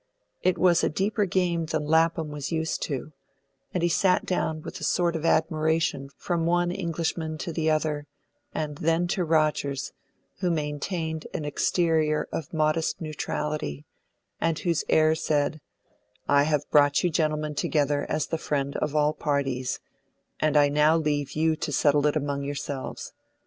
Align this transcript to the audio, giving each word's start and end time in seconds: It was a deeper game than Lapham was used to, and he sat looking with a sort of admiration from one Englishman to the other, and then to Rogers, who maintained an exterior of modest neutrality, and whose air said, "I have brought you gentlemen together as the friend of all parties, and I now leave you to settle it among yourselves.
It 0.41 0.57
was 0.57 0.83
a 0.83 0.89
deeper 0.89 1.25
game 1.25 1.67
than 1.67 1.85
Lapham 1.85 2.29
was 2.31 2.51
used 2.51 2.81
to, 2.85 3.11
and 3.71 3.83
he 3.83 3.87
sat 3.87 4.23
looking 4.31 4.63
with 4.63 4.79
a 4.79 4.83
sort 4.83 5.15
of 5.15 5.25
admiration 5.27 6.09
from 6.17 6.47
one 6.47 6.71
Englishman 6.71 7.37
to 7.37 7.53
the 7.53 7.69
other, 7.69 8.07
and 8.51 8.79
then 8.79 9.05
to 9.09 9.23
Rogers, 9.23 9.91
who 10.39 10.49
maintained 10.49 11.27
an 11.35 11.45
exterior 11.45 12.27
of 12.31 12.51
modest 12.51 12.99
neutrality, 12.99 13.85
and 14.39 14.57
whose 14.57 14.83
air 14.89 15.13
said, 15.13 15.61
"I 16.27 16.45
have 16.45 16.67
brought 16.71 17.03
you 17.03 17.11
gentlemen 17.11 17.53
together 17.53 18.07
as 18.09 18.25
the 18.25 18.39
friend 18.39 18.75
of 18.77 18.95
all 18.95 19.13
parties, 19.13 19.79
and 20.39 20.57
I 20.57 20.67
now 20.69 20.97
leave 20.97 21.33
you 21.33 21.55
to 21.57 21.71
settle 21.71 22.07
it 22.07 22.15
among 22.15 22.41
yourselves. 22.41 23.13